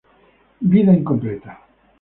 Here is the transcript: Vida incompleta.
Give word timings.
Vida 0.71 0.95
incompleta. 0.99 1.51